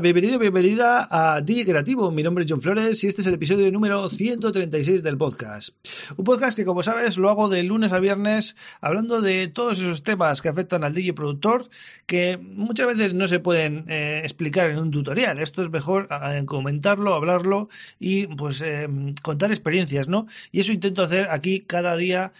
[0.00, 2.10] Bienvenido, bienvenida a DJ Creativo.
[2.10, 5.70] Mi nombre es John Flores y este es el episodio número 136 del podcast.
[6.16, 10.02] Un podcast que, como sabes, lo hago de lunes a viernes hablando de todos esos
[10.02, 11.68] temas que afectan al DJ productor
[12.06, 15.38] que muchas veces no se pueden eh, explicar en un tutorial.
[15.38, 17.68] Esto es mejor eh, comentarlo, hablarlo
[18.00, 18.88] y pues eh,
[19.22, 20.26] contar experiencias, ¿no?
[20.50, 22.32] Y eso intento hacer aquí cada día,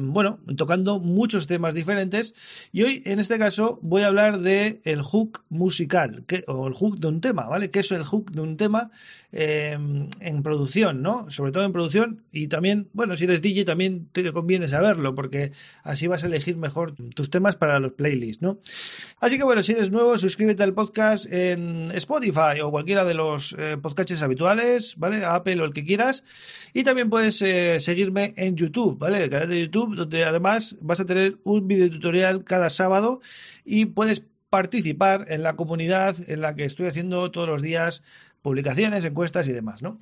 [0.00, 2.34] bueno, tocando muchos temas diferentes.
[2.72, 6.98] Y hoy, en este caso, voy a hablar de el hook musical, que, el hook
[6.98, 7.68] de un tema, ¿vale?
[7.68, 8.90] ¿Qué es el hook de un tema
[9.32, 11.30] em, en producción, ¿no?
[11.30, 15.52] Sobre todo en producción y también, bueno, si eres DJ también te conviene saberlo porque
[15.82, 18.60] así vas a elegir mejor tus temas para los playlists, ¿no?
[19.20, 23.54] Así que bueno, si eres nuevo, suscríbete al podcast en Spotify o cualquiera de los
[23.58, 23.76] eh,
[24.22, 25.24] habituales, ¿vale?
[25.24, 26.24] Apple o el que quieras.
[26.72, 29.22] Y también puedes eh, seguirme en YouTube, ¿vale?
[29.22, 33.20] El canal de YouTube, donde además vas a tener un video tutorial cada sábado
[33.64, 38.02] y puedes participar en la comunidad en la que estoy haciendo todos los días
[38.42, 39.98] publicaciones, encuestas y demás, ¿no?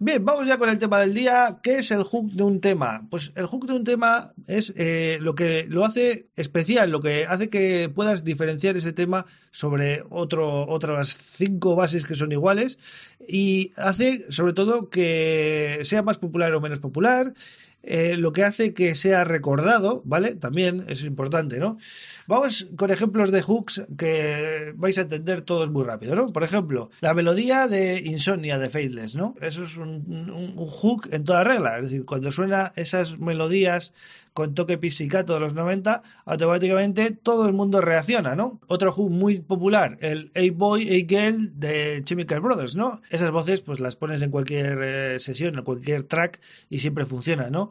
[0.00, 1.58] Bien, vamos ya con el tema del día.
[1.60, 3.08] ¿Qué es el hook de un tema?
[3.10, 7.26] Pues el hook de un tema es eh, lo que lo hace especial, lo que
[7.26, 12.78] hace que puedas diferenciar ese tema sobre otro, otras cinco bases que son iguales
[13.26, 17.34] y hace sobre todo que sea más popular o menos popular
[17.82, 20.34] eh, lo que hace que sea recordado, ¿vale?
[20.34, 21.78] También es importante, ¿no?
[22.26, 26.32] Vamos con ejemplos de hooks que vais a entender todos muy rápido, ¿no?
[26.32, 29.34] Por ejemplo, la melodía de Insomnia de Faithless, ¿no?
[29.40, 33.94] Eso es un, hook en toda regla, es decir, cuando suena esas melodías
[34.34, 38.60] con toque pisicato de los 90, automáticamente todo el mundo reacciona, ¿no?
[38.66, 43.00] Otro hook muy popular, el A Boy, A Girl de Chemical Brothers, ¿no?
[43.10, 47.50] Esas voces pues las pones en cualquier eh, sesión, en cualquier track y siempre funciona,
[47.50, 47.67] ¿no?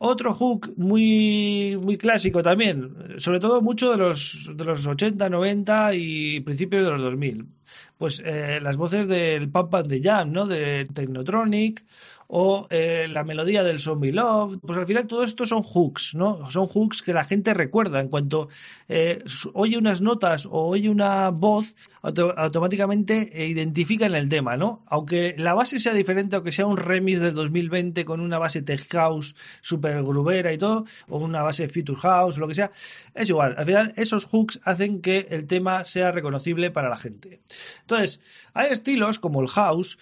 [0.00, 5.94] Otro hook muy, muy clásico también, sobre todo mucho de los, de los 80, 90
[5.94, 7.57] y principios de los 2000.
[7.96, 10.46] Pues eh, las voces del Pump and the Jam, ¿no?
[10.46, 11.84] De Technotronic
[12.28, 14.58] o eh, la melodía del Zombie Love.
[14.60, 16.48] Pues al final todo esto son hooks, ¿no?
[16.50, 18.00] Son hooks que la gente recuerda.
[18.00, 18.48] En cuanto
[18.88, 19.24] eh,
[19.54, 24.84] oye unas notas o oye una voz, automáticamente eh, identifican el tema, ¿no?
[24.86, 28.86] Aunque la base sea diferente, aunque sea un remix del 2020 con una base tech
[28.92, 32.70] house super grubera y todo, o una base feature house, lo que sea,
[33.14, 33.54] es igual.
[33.56, 37.40] Al final esos hooks hacen que el tema sea reconocible para la gente.
[37.80, 38.20] Entonces,
[38.54, 39.98] hay estilos como el house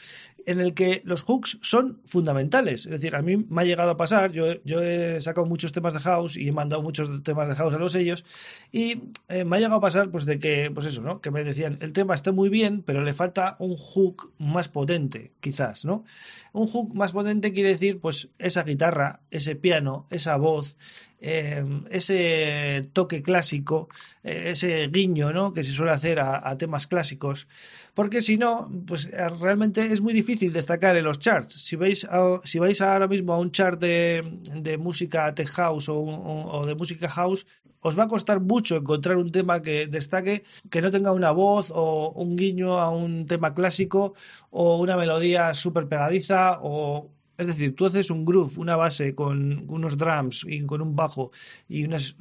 [0.47, 2.87] en el que los hooks son fundamentales.
[2.87, 5.93] Es decir, a mí me ha llegado a pasar, yo, yo he sacado muchos temas
[5.93, 8.25] de house y he mandado muchos temas de house a los sellos
[8.71, 11.21] y eh, me ha llegado a pasar pues de que, pues eso, ¿no?
[11.21, 15.33] Que me decían, el tema está muy bien, pero le falta un hook más potente,
[15.41, 16.05] quizás, ¿no?
[16.53, 20.77] Un hook más potente quiere decir, pues, esa guitarra, ese piano, esa voz,
[21.19, 23.89] Em, ese toque clásico,
[24.23, 25.55] eh, ese guiño ¿no?
[25.55, 27.49] que se suele hacer a, temas clásicos,
[27.95, 31.55] porque si no, pues eh, realmente es muy difícil destacar en los charts.
[31.55, 32.07] Si veis,
[32.45, 37.47] si vais ahora mismo a un chart de, música tech house o, de música house,
[37.81, 41.73] os va a costar mucho encontrar un tema que destaque, que no tenga una voz
[41.75, 44.15] o un guiño a un tema clásico
[44.51, 49.65] o una melodía súper pegadiza o es decir, tú haces un groove, una base con
[49.69, 51.33] unos drums y con un bajo
[51.69, 52.15] y, unos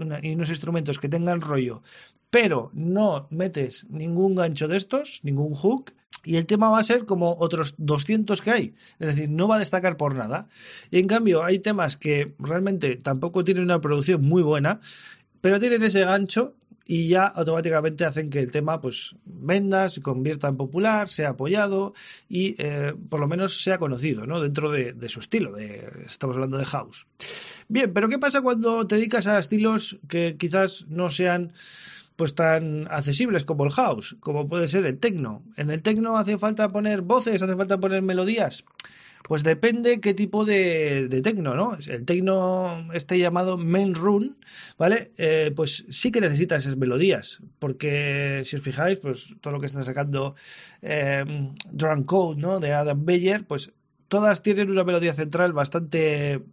[0.49, 1.83] instrumentos que tengan rollo,
[2.29, 5.93] pero no metes ningún gancho de estos, ningún hook,
[6.23, 8.75] y el tema va a ser como otros 200 que hay.
[8.99, 10.49] Es decir, no va a destacar por nada.
[10.89, 14.79] Y en cambio, hay temas que realmente tampoco tienen una producción muy buena,
[15.41, 20.47] pero tienen ese gancho y ya automáticamente hacen que el tema pues venda, se convierta
[20.47, 21.93] en popular, sea apoyado
[22.29, 24.39] y eh, por lo menos sea conocido ¿no?
[24.39, 25.53] dentro de, su estilo.
[25.53, 27.07] De, estamos hablando de house.
[27.67, 31.53] Bien, pero ¿qué pasa cuando te dedicas a estilos que quizás no sean
[32.15, 35.43] pues tan accesibles como el house, como puede ser el techno?
[35.57, 38.63] En el techno hace falta poner voces, hace falta poner melodías.
[39.27, 41.75] Pues depende qué tipo de, de tecno, ¿no?
[41.87, 44.37] El tecno, este llamado main run,
[44.77, 45.13] ¿vale?
[45.17, 49.65] Eh, pues sí que necesita esas melodías, porque si os fijáis, pues todo lo que
[49.65, 50.35] está sacando
[50.83, 51.25] eh,
[52.05, 52.59] Code, ¿no?
[52.59, 53.73] De Adam Beyer, pues
[54.09, 56.43] todas tienen una melodía central bastante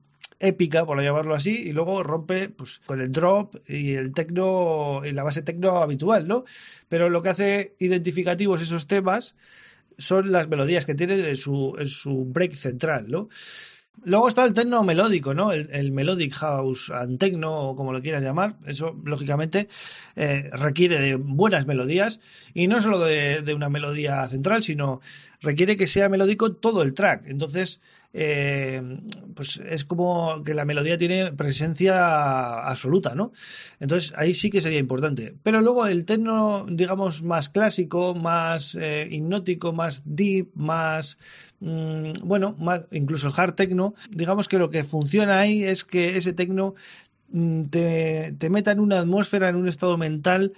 [0.41, 5.13] épica, por llamarlo así, y luego rompe pues, con el drop y el tecno y
[5.13, 6.45] la base tecno habitual, ¿no?
[6.89, 9.37] Pero lo que hace identificativos esos temas
[9.99, 13.29] son las melodías que tienen en su, su break central, ¿no?
[14.05, 15.53] Luego está el techno melódico, ¿no?
[15.53, 18.57] El, melodic house and techno, o como lo quieras llamar.
[18.67, 19.69] Eso, lógicamente,
[20.17, 22.21] eh, requiere de buenas melodías
[22.53, 25.01] y no solo de, de, una melodía central, sino
[25.41, 27.27] requiere que sea melódico todo el track.
[27.27, 27.81] Entonces,
[28.15, 28.83] eh,
[29.35, 33.33] pues es como que la melodía tiene presencia absoluta, ¿no?
[33.81, 35.35] Entonces ahí sí que sería importante.
[35.43, 41.19] Pero luego el techno, digamos, más clásico, más eh, hipnótico, más deep, más
[41.61, 46.17] mm, bueno, más, incluso el hard techno, digamos que lo que funciona ahí es que
[46.17, 46.75] ese techno
[47.31, 50.53] mm, te, te meta en una atmósfera, en un estado mental,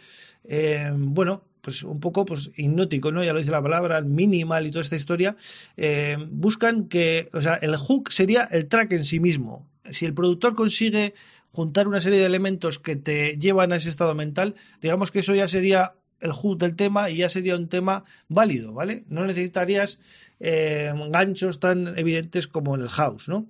[0.44, 3.25] eh, bueno, pues un poco pues hipnótico, ¿no?
[3.25, 5.34] Ya lo dice la palabra, minimal y toda esta historia,
[5.76, 9.66] eh, buscan que, o sea, el hook sería el track en sí mismo.
[9.88, 11.14] Si el productor consigue
[11.50, 15.34] juntar una serie de elementos que te llevan a ese estado mental, digamos que eso
[15.34, 19.05] ya sería el hook del tema y ya sería un tema válido, ¿vale?
[19.08, 19.99] No necesitarías
[20.40, 23.46] eh, ganchos tan evidentes como en el house, ¿no?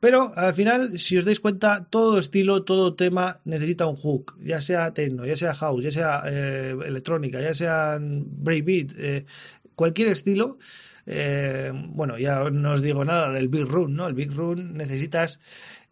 [0.00, 4.60] Pero al final, si os dais cuenta, todo estilo, todo tema necesita un hook, ya
[4.60, 9.24] sea techno, ya sea house, ya sea eh, electrónica, ya sea breakbeat, eh,
[9.76, 10.58] cualquier estilo.
[11.04, 14.06] Bueno, ya no os digo nada del Big Run, ¿no?
[14.06, 15.40] El Big Run necesitas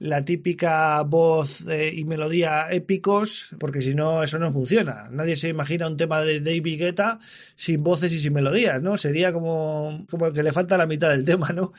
[0.00, 5.08] la típica voz eh, y melodía épicos, porque si no, eso no funciona.
[5.10, 7.20] Nadie se imagina un tema de David Guetta
[7.54, 8.96] sin voces y sin melodías, ¿no?
[8.96, 11.74] Sería como, como que le falta la mitad del tema, ¿no?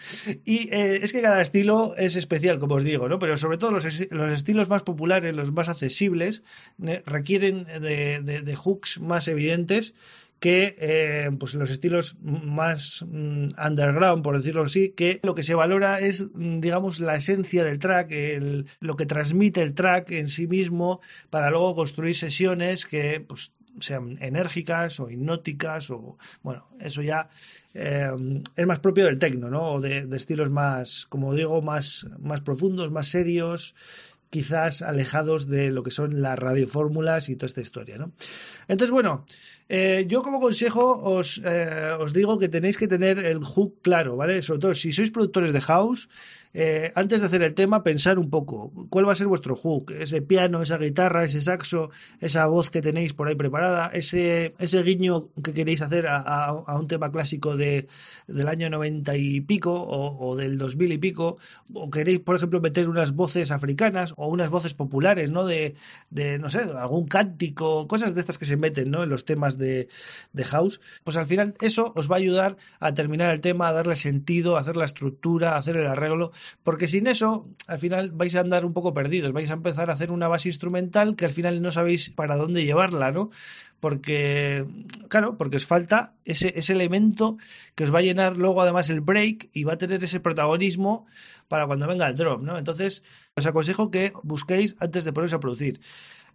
[0.46, 3.18] Y eh, es que cada estilo es especial, como os digo, ¿no?
[3.18, 6.44] Pero sobre todo los, los estilos más populares, los más accesibles,
[6.78, 9.96] requieren de, de hooks más evidentes
[10.42, 15.54] que eh, pues los estilos más mm, underground, por decirlo así, que lo que se
[15.54, 18.12] valora es, mm, digamos, la esencia del track,
[18.80, 21.00] lo que transmite el track en sí mismo,
[21.30, 27.30] para luego construir sesiones que pues, sean enérgicas o hipnóticas, o bueno, eso ya
[27.76, 28.10] eh,
[28.56, 29.74] es más propio del techno, ¿no?
[29.74, 33.76] O de, de, estilos más, como digo, más, más profundos, más serios
[34.32, 38.12] quizás alejados de lo que son las radiofórmulas y toda esta historia, ¿no?
[38.68, 39.26] Entonces, bueno,
[39.70, 44.16] eh, yo como consejo os, eh, os digo que tenéis que tener el hook claro,
[44.16, 44.42] ¿vale?
[44.42, 46.10] Sobre todo si sois productores de house,
[46.54, 49.92] eh, antes de hacer el tema, pensar un poco cuál va a ser vuestro hook,
[49.92, 54.84] ese piano, esa guitarra, ese saxo, esa voz que tenéis por ahí preparada, ese, ese
[54.84, 57.88] guiño que queréis hacer a, un tema clásico de,
[58.28, 61.38] del año 90 y pico o, del 2000 y pico,
[61.74, 65.46] o queréis, por ejemplo, meter unas voces africanas o unas voces populares, ¿no?
[65.46, 65.76] De,
[66.10, 69.04] de no sé, algún cántico, cosas de estas que se meten, ¿no?
[69.04, 69.90] En los temas de,
[70.32, 73.74] de house, pues al final eso os va a ayudar a terminar el tema, a
[73.74, 76.32] darle sentido, a hacer la estructura, a hacer el arreglo
[76.64, 79.94] porque sin eso, al final vais a andar un poco perdidos, vais a empezar a
[79.94, 83.32] hacer una base instrumental que al final no sabéis para dónde llevarla, ¿no?
[83.82, 84.64] Porque,
[85.10, 87.38] claro, porque os falta ese, ese elemento
[87.76, 91.08] que os va a llenar luego además el break y va a tener ese protagonismo
[91.50, 92.58] para cuando venga el drop, ¿no?
[92.58, 93.04] Entonces,
[93.36, 95.82] os aconsejo que busquéis antes de poneros a producir.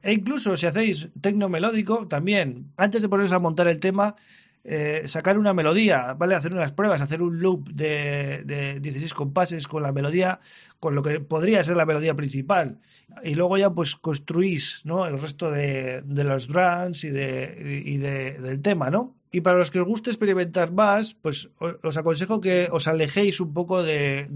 [0.03, 4.17] E incluso si hacéis tecno melódico, también, antes de poneros a montar el tema,
[4.69, 6.35] eh, sacar una melodía, ¿vale?
[6.35, 10.41] Hacer unas pruebas, hacer un loop de, de 16 compases con la melodía,
[10.81, 12.81] con lo que podría ser la melodía principal.
[13.23, 15.07] Y luego ya pues construís, ¿no?
[15.07, 19.16] El resto de, de los drums y, de, y de, del tema, ¿no?
[19.33, 23.53] Y para los que os guste experimentar más, pues os aconsejo que os alejéis un
[23.53, 24.29] poco de,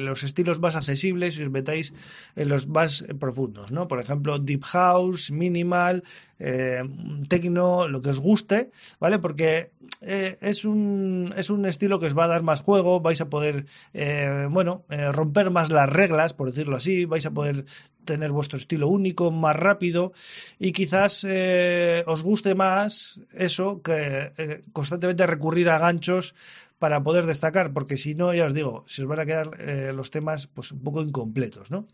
[0.00, 1.94] los estilos más accesibles y os metáis
[2.36, 3.88] en los más profundos, ¿no?
[3.88, 6.04] Por ejemplo, Deep House, Minimal,
[6.38, 6.82] eh,
[7.28, 9.18] Techno, lo que os guste, ¿vale?
[9.18, 9.70] Porque
[10.02, 13.30] eh, es, un, es un estilo que os va a dar más juego, vais a
[13.30, 17.64] poder, eh, bueno, eh, romper más las reglas, por decirlo así, vais a poder
[18.06, 20.14] tener vuestro estilo único, más rápido
[20.58, 26.34] y quizás eh, os guste más eso que eh, constantemente recurrir a ganchos
[26.78, 29.92] para poder destacar, porque si no, ya os digo, se os van a quedar eh,
[29.94, 31.86] los temas pues un poco incompletos, ¿no?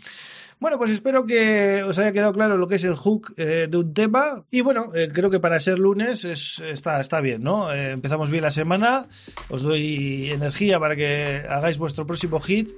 [0.59, 3.95] Bueno, pues espero que os haya quedado claro lo que es el hook de un
[3.95, 7.73] tema y bueno, creo que para ser lunes está, está bien, ¿no?
[7.73, 9.09] empezamos bien la semana,
[9.49, 12.71] os doy energía para que hagáis vuestro próximo hit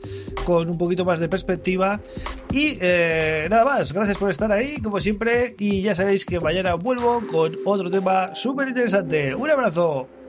[0.46, 2.00] con un poquito más de perspectiva
[2.52, 2.78] y
[3.50, 7.58] nada más, gracias por estar ahí, como siempre, y ya sabéis que mañana vuelvo con
[7.66, 9.34] otro tema súper interesante.
[9.34, 10.23] Un abrazo.